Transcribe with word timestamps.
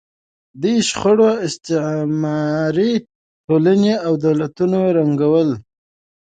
دې 0.61 0.73
شخړو 0.89 1.29
استعماري 1.45 2.93
ټولنې 3.45 3.93
او 4.05 4.13
دولتونه 4.25 4.77
ړنګول. 4.95 5.49